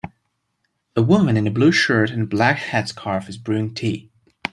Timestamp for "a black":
2.23-2.57